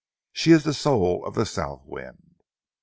[0.33, 2.37] She is the soul of the south wind."